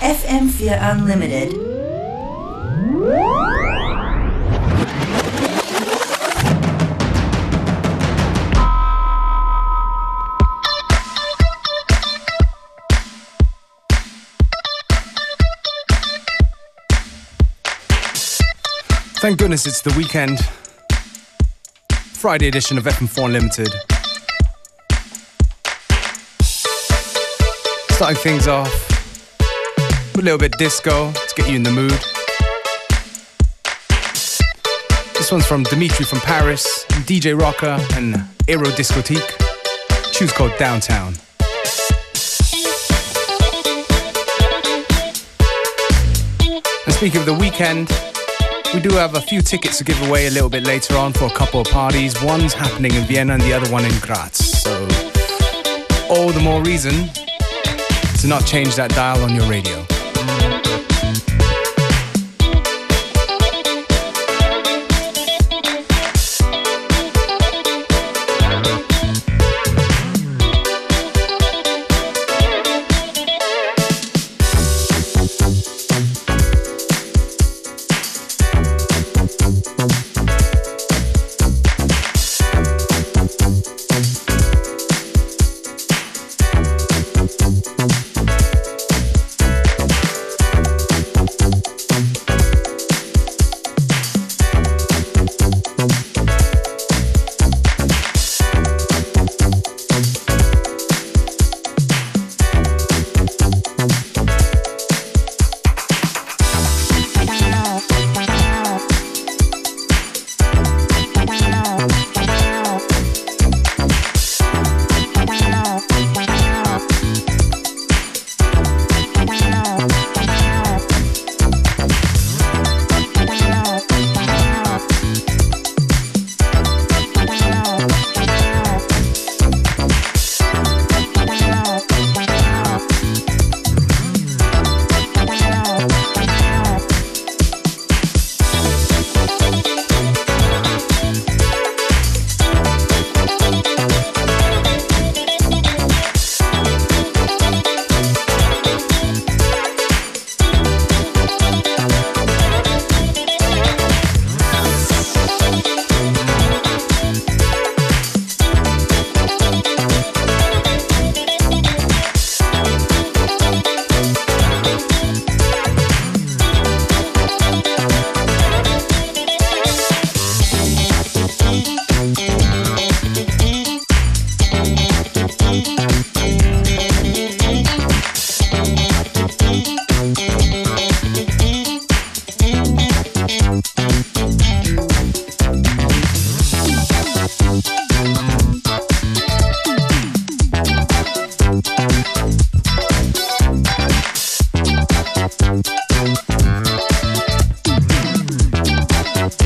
FM4 0.00 0.78
Unlimited. 0.80 1.52
Thank 19.20 19.38
goodness 19.38 19.66
it's 19.66 19.82
the 19.82 19.92
weekend. 19.98 20.38
Friday 22.14 22.48
edition 22.48 22.78
of 22.78 22.84
FM4 22.84 23.26
Unlimited. 23.26 23.68
Starting 27.92 28.16
things 28.16 28.48
off 28.48 28.89
a 30.18 30.22
little 30.22 30.38
bit 30.38 30.52
disco 30.58 31.12
to 31.12 31.34
get 31.36 31.48
you 31.48 31.56
in 31.56 31.62
the 31.62 31.70
mood. 31.70 31.90
This 35.14 35.30
one's 35.30 35.46
from 35.46 35.62
Dimitri 35.64 36.04
from 36.04 36.20
Paris, 36.20 36.84
DJ 37.06 37.38
Rocca, 37.38 37.78
and 37.94 38.14
Erodiscotheque. 38.46 40.12
Choose 40.12 40.32
called 40.32 40.52
Downtown. 40.58 41.14
And 46.86 46.94
speaking 46.94 47.20
of 47.20 47.26
the 47.26 47.36
weekend, 47.38 47.88
we 48.72 48.80
do 48.80 48.90
have 48.96 49.14
a 49.14 49.20
few 49.20 49.42
tickets 49.42 49.78
to 49.78 49.84
give 49.84 50.00
away 50.08 50.26
a 50.26 50.30
little 50.30 50.48
bit 50.48 50.64
later 50.64 50.96
on 50.96 51.12
for 51.12 51.26
a 51.26 51.30
couple 51.30 51.60
of 51.60 51.68
parties. 51.68 52.20
One's 52.22 52.54
happening 52.54 52.94
in 52.94 53.04
Vienna 53.04 53.34
and 53.34 53.42
the 53.42 53.52
other 53.52 53.70
one 53.70 53.84
in 53.84 53.98
Graz. 54.00 54.36
So, 54.36 54.72
all 56.08 56.30
the 56.30 56.40
more 56.40 56.62
reason 56.62 57.10
to 58.20 58.26
not 58.26 58.44
change 58.46 58.76
that 58.76 58.90
dial 58.90 59.22
on 59.22 59.34
your 59.34 59.48
radio. 59.48 59.86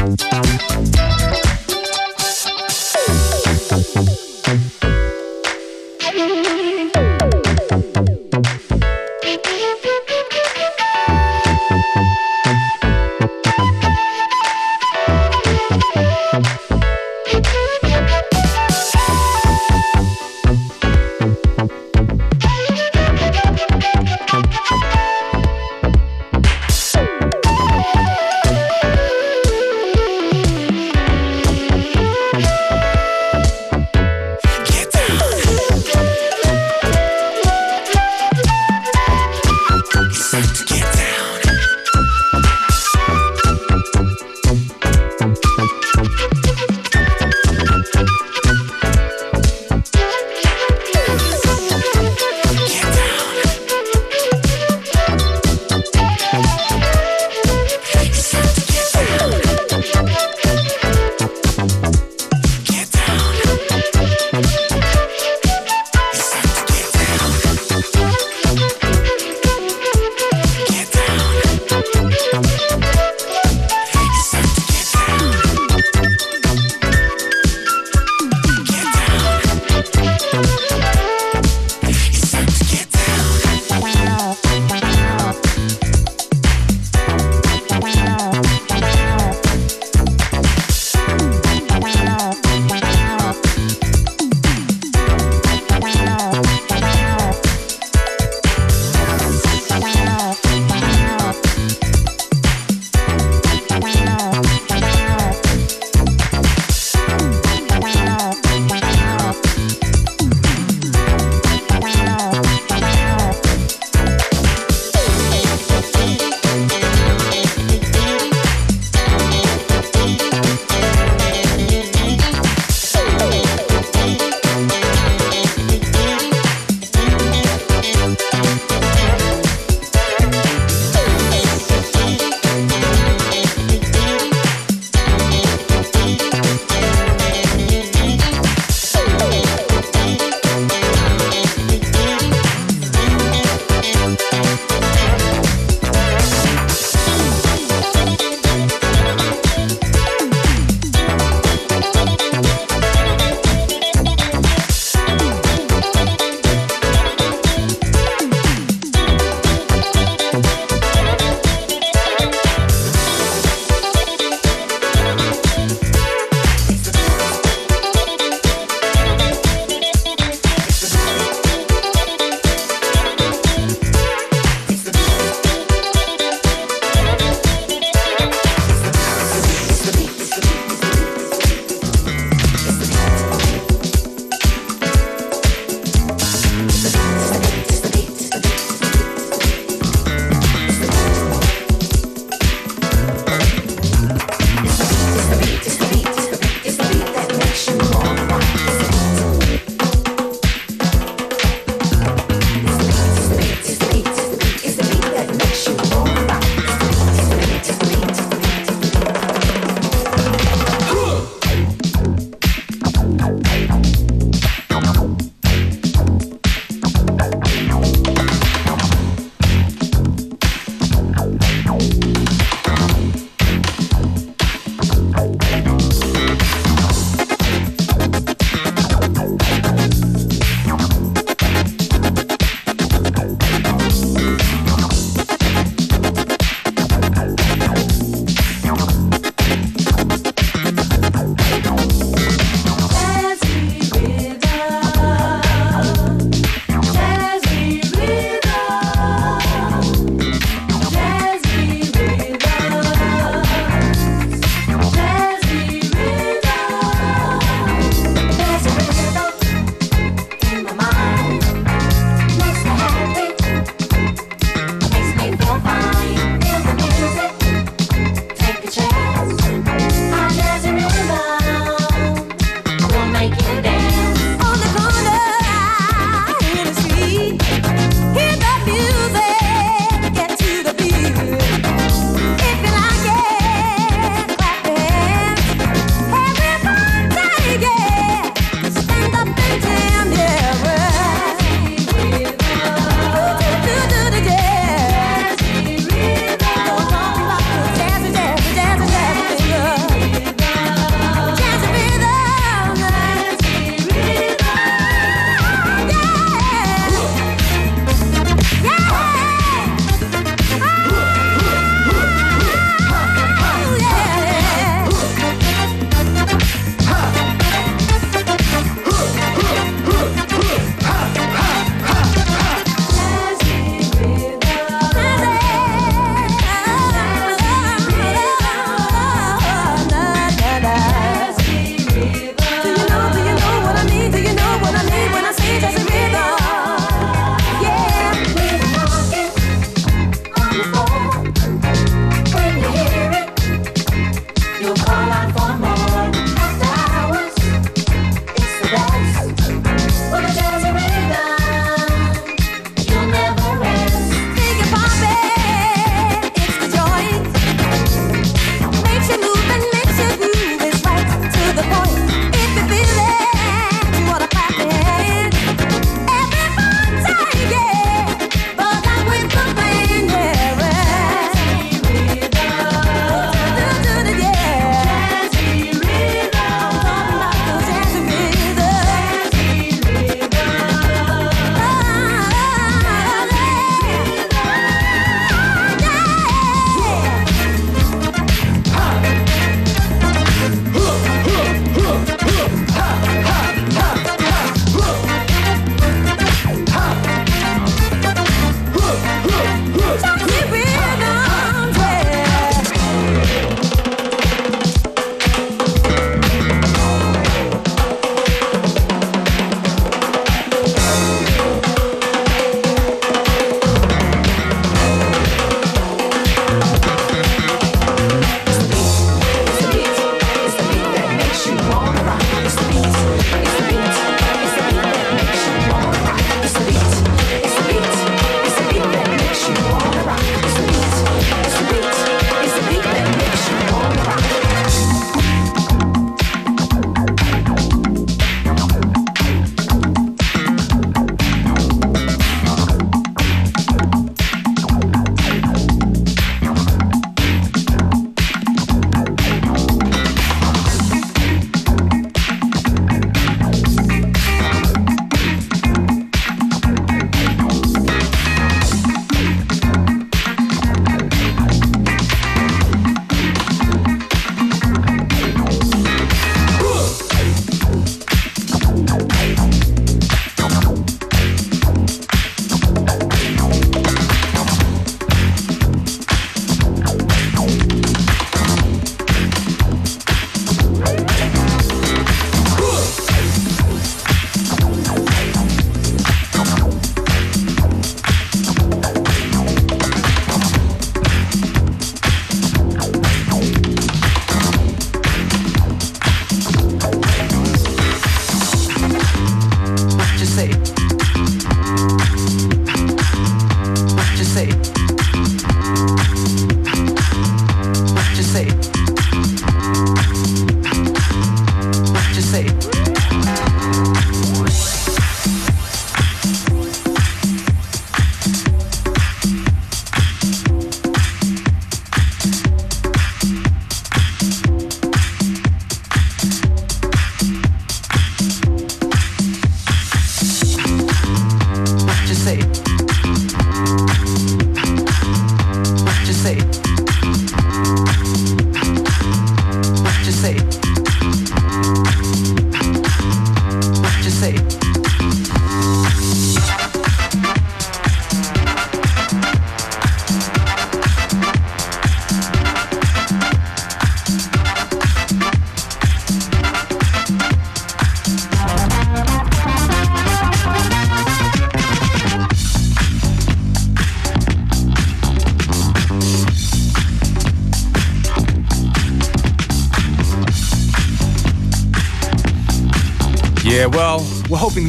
Bye. 0.05 0.44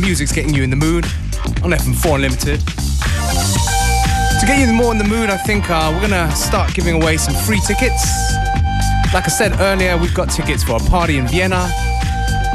Music's 0.05 0.31
getting 0.31 0.53
you 0.53 0.62
in 0.62 0.69
the 0.69 0.75
mood 0.75 1.03
on 1.63 1.71
FM4 1.71 2.15
Unlimited. 2.15 2.59
To 4.39 4.45
get 4.45 4.59
you 4.59 4.71
more 4.71 4.91
in 4.91 5.00
the 5.00 5.03
mood, 5.03 5.31
I 5.31 5.38
think 5.38 5.67
uh, 5.67 5.91
we're 5.91 6.07
gonna 6.07 6.29
start 6.35 6.75
giving 6.75 7.01
away 7.01 7.17
some 7.17 7.33
free 7.33 7.59
tickets. 7.65 8.05
Like 9.15 9.25
I 9.25 9.29
said 9.29 9.59
earlier, 9.59 9.97
we've 9.97 10.13
got 10.13 10.29
tickets 10.29 10.63
for 10.63 10.74
a 10.74 10.79
party 10.79 11.17
in 11.17 11.27
Vienna 11.27 11.67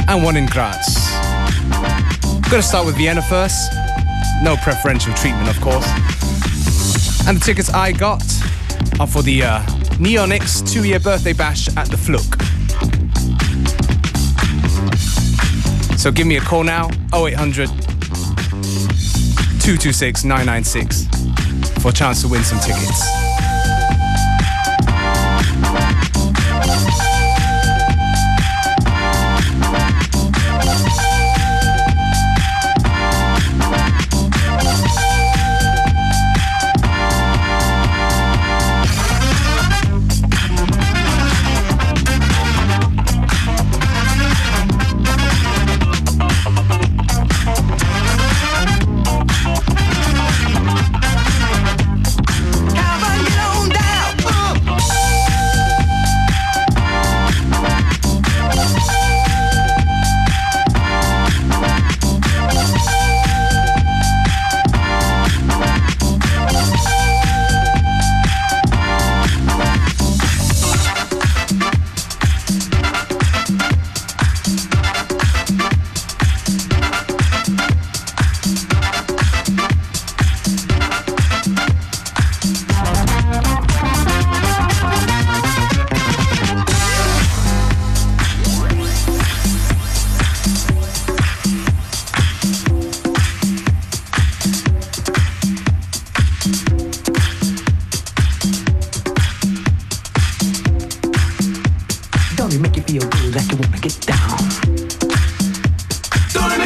and 0.06 0.22
one 0.22 0.36
in 0.36 0.46
Graz. 0.46 1.10
Gonna 2.48 2.62
start 2.62 2.86
with 2.86 2.96
Vienna 2.96 3.20
first. 3.20 3.72
No 4.44 4.56
preferential 4.62 5.12
treatment, 5.14 5.48
of 5.48 5.60
course. 5.60 5.88
And 7.26 7.36
the 7.36 7.42
tickets 7.44 7.70
I 7.70 7.90
got 7.90 8.22
are 9.00 9.08
for 9.08 9.22
the 9.22 9.42
uh, 9.42 9.62
Neonix 9.98 10.62
two 10.72 10.84
year 10.84 11.00
birthday 11.00 11.32
bash 11.32 11.68
at 11.76 11.88
the 11.88 11.96
Fluke. 11.96 12.59
So 16.00 16.10
give 16.10 16.26
me 16.26 16.38
a 16.38 16.40
call 16.40 16.64
now 16.64 16.88
0800 17.12 17.68
226 19.60 20.24
996 20.24 21.04
for 21.82 21.90
a 21.90 21.92
chance 21.92 22.22
to 22.22 22.28
win 22.28 22.42
some 22.42 22.58
tickets. 22.60 23.29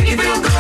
You 0.04 0.18
feel 0.18 0.42
good. 0.42 0.53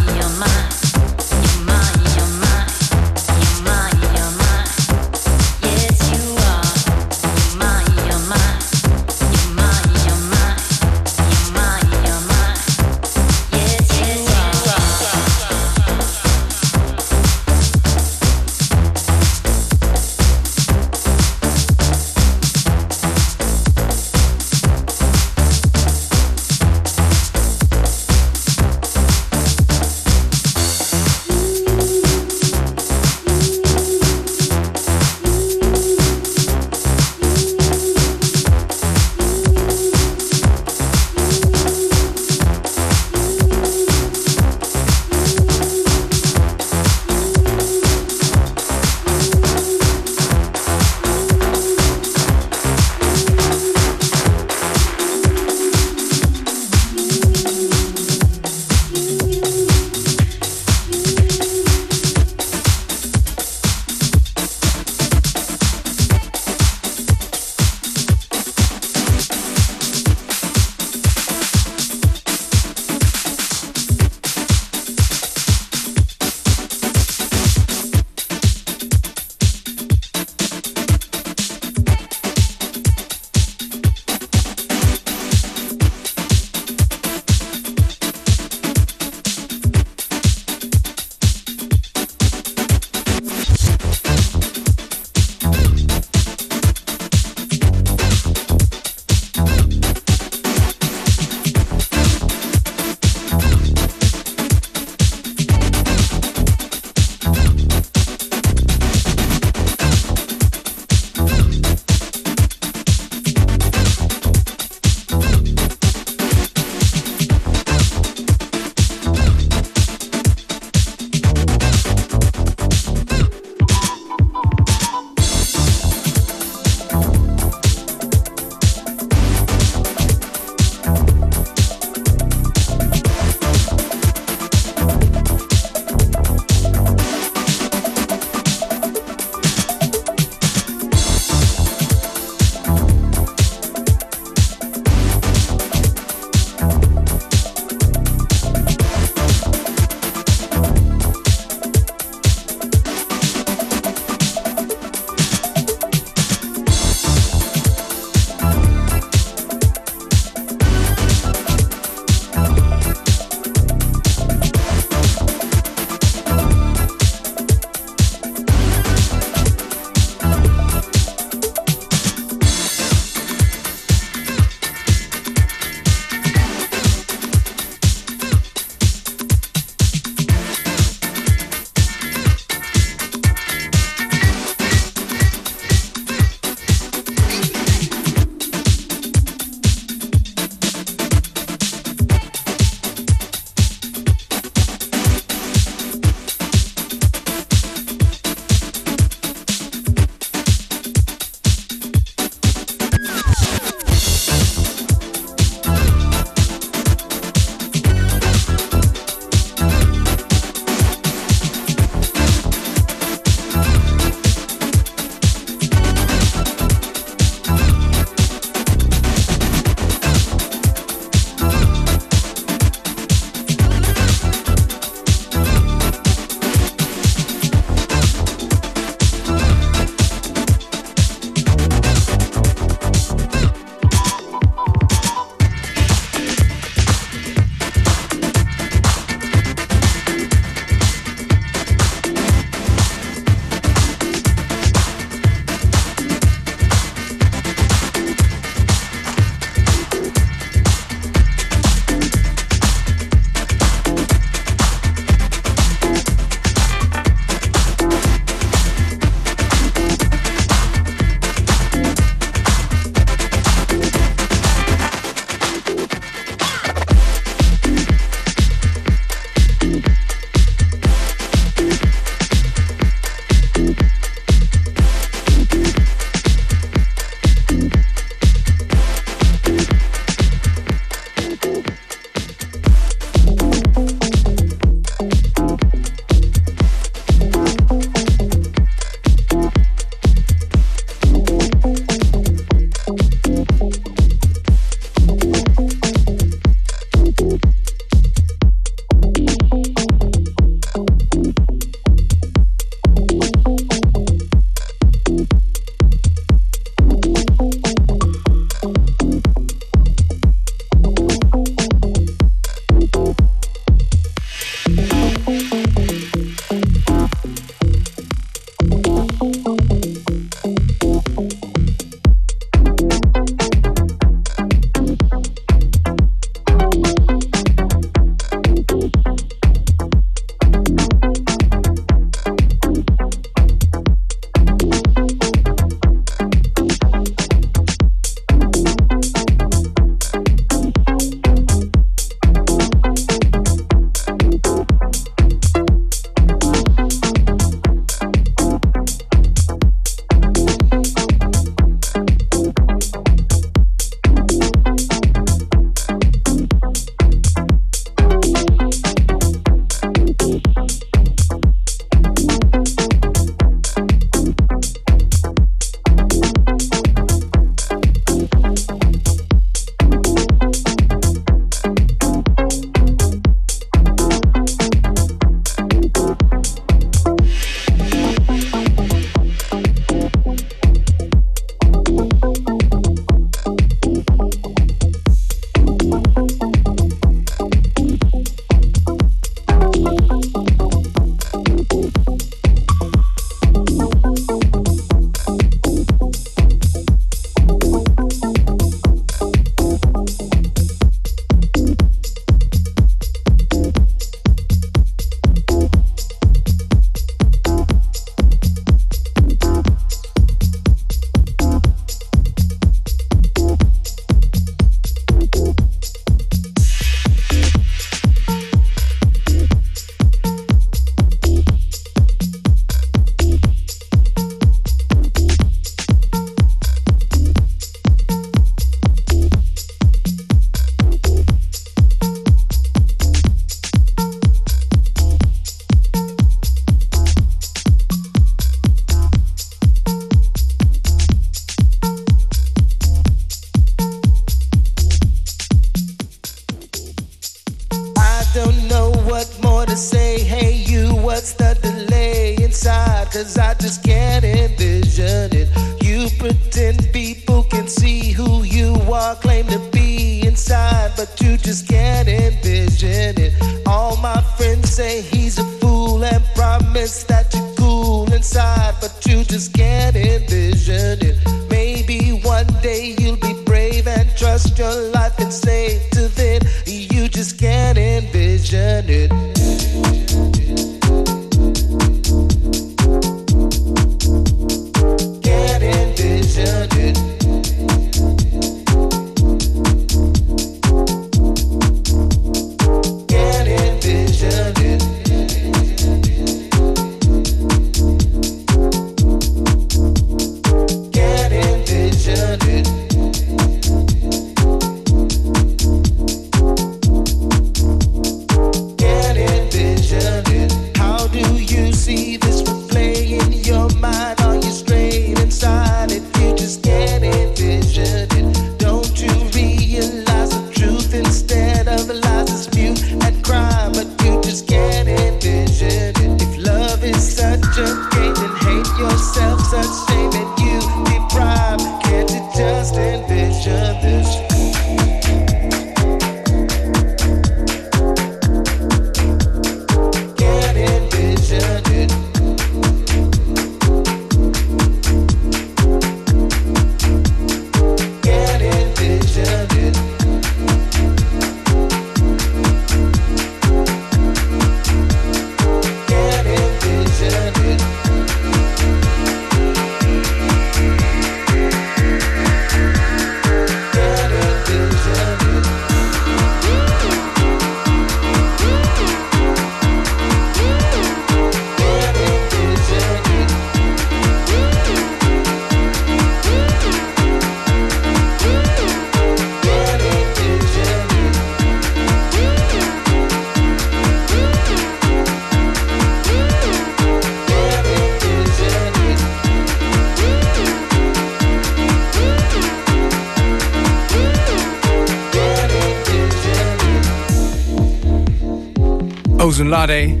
Lade, 599.50 600.00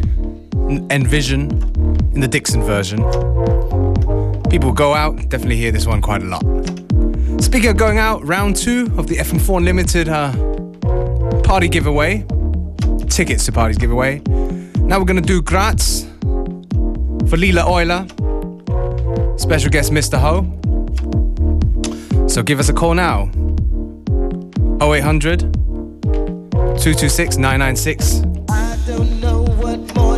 Envision 0.92 1.50
in 2.14 2.20
the 2.20 2.28
Dixon 2.28 2.62
version. 2.62 2.98
People 4.48 4.70
go 4.72 4.94
out, 4.94 5.16
definitely 5.28 5.56
hear 5.56 5.72
this 5.72 5.88
one 5.88 6.00
quite 6.00 6.22
a 6.22 6.26
lot. 6.26 6.42
Speaking 7.42 7.70
of 7.70 7.76
going 7.76 7.98
out, 7.98 8.24
round 8.24 8.54
two 8.54 8.92
of 8.96 9.08
the 9.08 9.16
FM4 9.16 9.58
Unlimited 9.58 10.08
uh, 10.08 10.32
party 11.42 11.66
giveaway, 11.68 12.24
tickets 13.08 13.44
to 13.46 13.52
parties 13.52 13.76
giveaway. 13.76 14.20
Now 14.78 15.00
we're 15.00 15.04
gonna 15.04 15.20
do 15.20 15.42
Graz 15.42 16.06
for 17.28 17.36
Lila 17.36 17.62
Euler, 17.68 18.06
special 19.36 19.70
guest 19.70 19.90
Mr. 19.90 20.16
Ho. 20.20 20.46
So 22.28 22.44
give 22.44 22.60
us 22.60 22.68
a 22.68 22.72
call 22.72 22.94
now 22.94 23.24
0800 24.80 25.40
226 25.40 27.36
996 27.36 28.29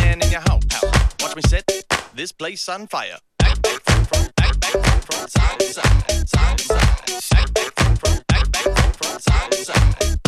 man 0.00 0.22
in 0.22 0.30
your 0.30 0.40
house. 0.40 0.64
Watch 1.20 1.36
me 1.36 1.42
set 1.42 1.64
this 2.14 2.32
place 2.32 2.68
on 2.68 2.86
fire. 2.86 3.18
Back, 3.38 3.60
back, 3.62 3.82
from, 3.84 4.28
back, 4.36 4.60
back, 4.60 4.72
side 5.28 5.60
to 5.60 5.66
side, 5.66 6.28
side 6.28 6.58
to 6.58 6.64
side. 6.64 7.54
Back, 7.54 7.54
back, 7.54 8.26
back, 8.26 8.52
back, 8.52 9.20
side 9.20 9.52
to 9.52 9.64
side. 9.64 10.25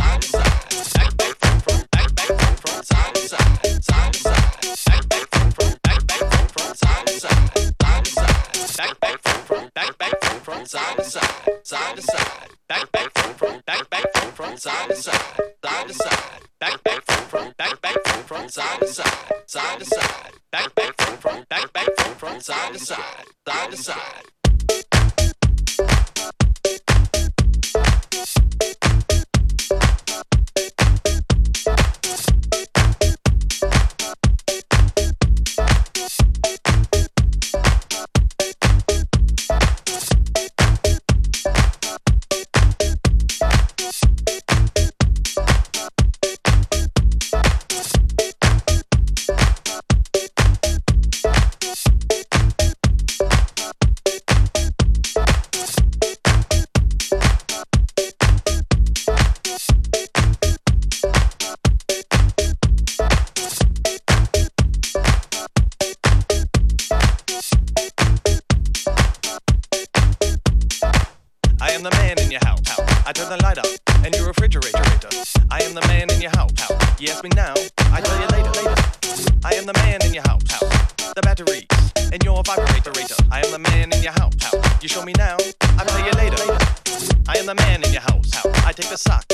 like 88.88 88.94
a 88.94 88.98
sock. 88.98 89.24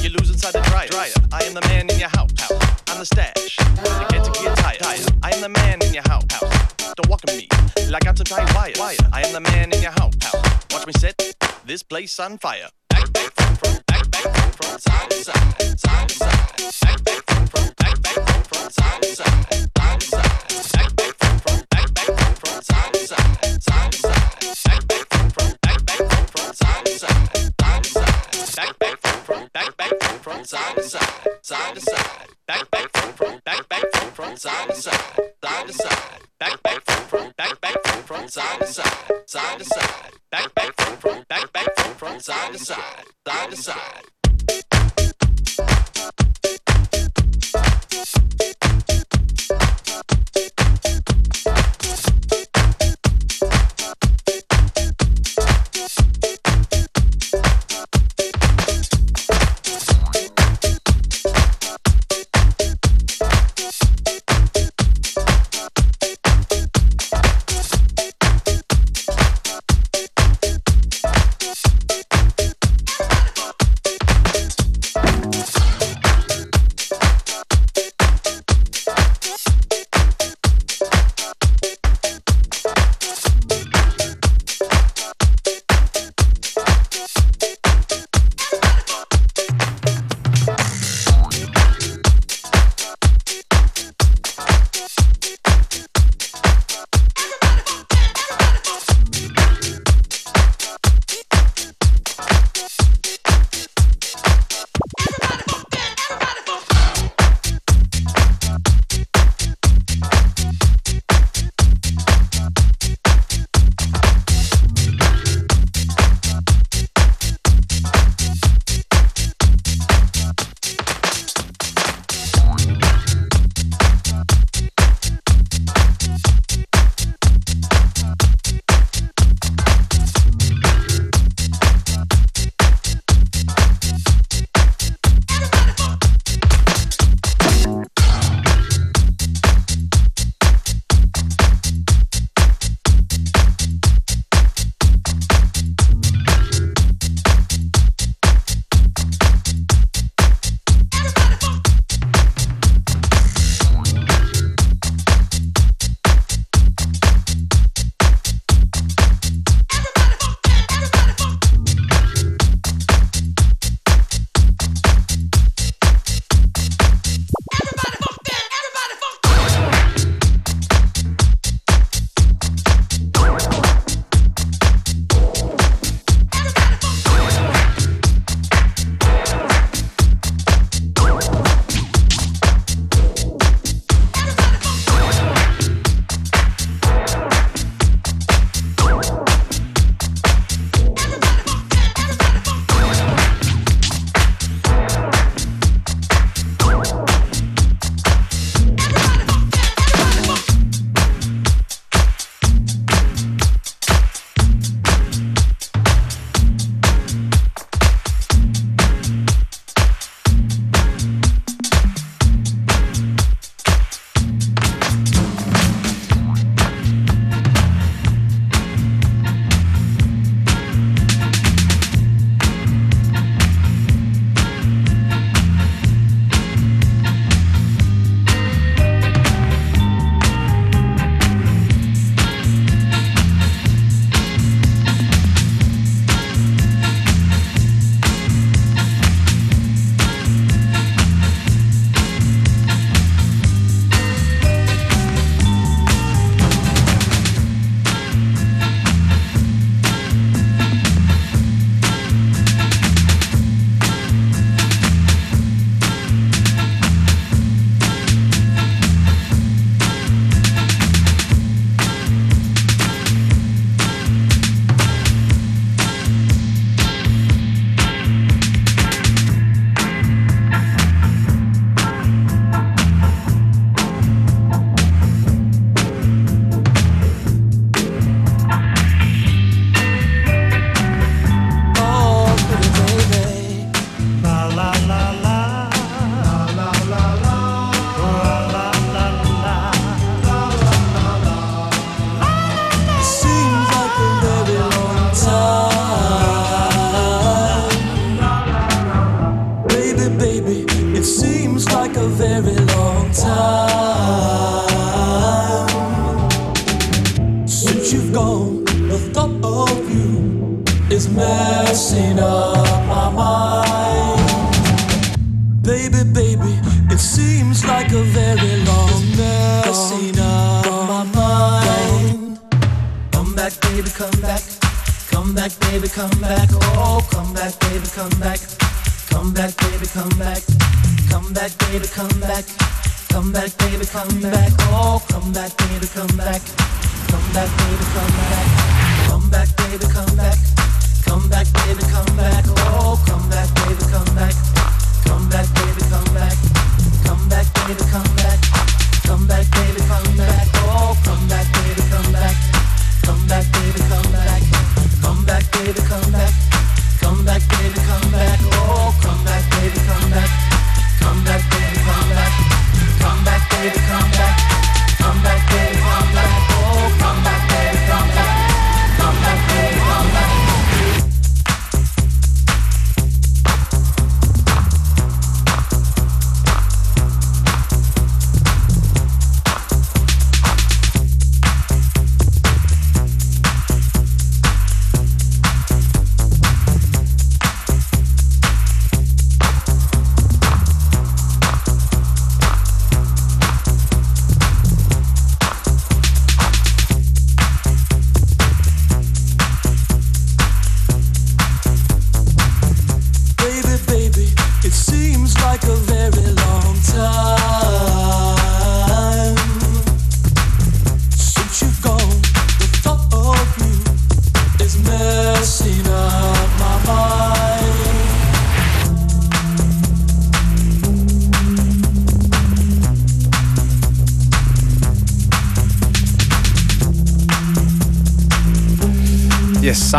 You 0.00 0.10
lose 0.10 0.30
inside 0.30 0.52
the 0.52 0.60
dryer. 0.60 0.86
dryer. 0.88 1.10
I 1.32 1.42
am 1.44 1.54
the 1.54 1.60
man 1.62 1.90
in 1.90 1.98
your 1.98 2.08
house. 2.10 2.30
house. 2.38 2.82
I'm 2.88 2.98
the 2.98 3.06
stash. 3.06 3.58
You 3.58 4.06
get 4.10 4.22
to 4.22 4.30
get 4.30 4.56
tired. 4.58 4.82
I 5.22 5.30
am 5.30 5.40
the 5.40 5.48
man 5.48 5.82
in 5.82 5.92
your 5.92 6.04
house. 6.06 6.24
house. 6.30 6.94
Don't 6.94 7.08
walk 7.08 7.20
on 7.28 7.36
me 7.36 7.48
like 7.90 8.04
I 8.04 8.12
got 8.12 8.18
some 8.18 8.26
tight 8.26 8.54
wires. 8.54 8.78
wire. 8.78 8.96
I 9.12 9.22
am 9.22 9.32
the 9.32 9.40
man 9.40 9.72
in 9.72 9.82
your 9.82 9.90
house. 9.92 10.14
house. 10.22 10.66
Watch 10.70 10.86
me 10.86 10.92
set 10.92 11.16
this 11.66 11.82
place 11.82 12.18
on 12.20 12.38
fire. 12.38 12.68
Back, 12.90 13.12
back, 13.12 13.32
front, 13.34 13.58
front, 13.58 13.86
back, 13.86 14.10
back, 14.10 14.22
front, 14.22 14.54
front, 14.56 14.80
side, 14.80 15.12
side, 15.12 15.80
side, 15.80 16.10
side. 16.10 16.31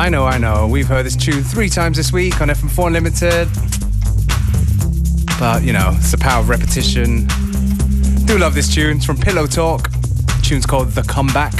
I 0.04 0.10
know, 0.10 0.26
I 0.26 0.38
know. 0.38 0.68
We've 0.68 0.86
heard 0.86 1.06
this 1.06 1.16
tune 1.16 1.46
three 1.46 1.70
times 1.70 1.96
this 1.96 2.12
week 2.12 2.42
on 2.42 2.50
FM4 2.50 2.88
Unlimited. 2.88 3.48
But, 5.40 5.64
you 5.64 5.72
know, 5.72 5.94
it's 5.96 6.12
the 6.12 6.18
power 6.18 6.42
of 6.42 6.50
repetition. 6.50 7.26
Do 8.26 8.38
love 8.38 8.54
this 8.54 8.68
tune. 8.68 8.98
It's 8.98 9.06
from 9.06 9.16
Pillow 9.16 9.48
Talk. 9.48 9.90
The 9.90 10.42
tune's 10.44 10.66
called 10.66 10.90
The 10.90 11.04
Comeback. 11.04 11.54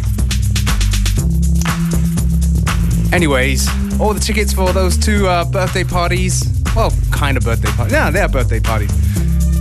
Anyways, 3.14 3.66
all 4.02 4.14
the 4.14 4.20
tickets 4.20 4.52
for 4.52 4.74
those 4.74 4.98
two 4.98 5.26
uh, 5.26 5.46
birthday 5.46 5.86
parties, 5.86 6.44
well, 6.76 6.92
kind 7.14 7.38
of 7.38 7.46
birthday 7.46 7.72
parties. 7.72 7.94
Yeah, 7.94 8.12
they're 8.12 8.28
birthday 8.28 8.60
parties. 8.60 8.92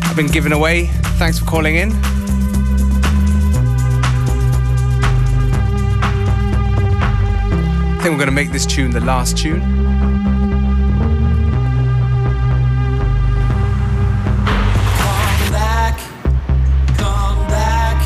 I've 0.03 0.16
been 0.16 0.26
given 0.26 0.53
away. 0.53 0.87
Thanks 1.18 1.39
for 1.39 1.45
calling 1.45 1.76
in. 1.76 1.93
I 8.03 8.05
think 8.07 8.14
we're 8.14 8.24
going 8.24 8.30
to 8.30 8.34
make 8.34 8.50
this 8.50 8.66
tune 8.66 8.90
the 8.90 8.98
last 8.98 9.38
tune. 9.38 9.61
Come 9.61 9.84
back, 15.53 15.96
come 16.98 17.38
back, 17.46 18.03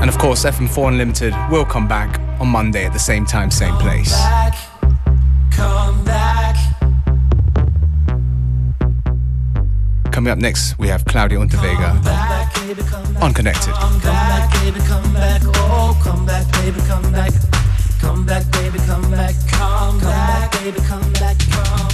And 0.00 0.08
of 0.08 0.16
course, 0.16 0.44
FM4 0.44 0.90
Unlimited 0.90 1.34
will 1.50 1.64
come 1.64 1.88
back 1.88 2.20
on 2.40 2.46
Monday 2.46 2.86
at 2.86 2.92
the 2.92 3.00
same 3.00 3.26
time, 3.26 3.50
same 3.50 3.74
place. 3.78 4.12
back, 4.12 4.54
come 5.50 6.04
back. 6.04 6.54
Coming 10.12 10.30
up 10.30 10.38
next, 10.38 10.78
we 10.78 10.86
have 10.86 11.04
Claudia 11.04 11.38
Unterweger 11.38 12.00
back, 12.04 12.54
baby, 12.54 12.82
come 12.82 13.12
back. 13.12 13.22
on 13.24 13.34
Connected. 13.34 13.74
Baby, 18.72 18.86
come 18.86 19.10
back. 19.10 19.34
Come 19.50 19.98
baby, 19.98 19.98
come 19.98 19.98
back. 19.98 20.00
Come 20.00 20.00
back, 20.00 20.52
baby, 20.62 20.80
come 20.80 21.12
back. 21.12 21.36
Come 21.50 21.91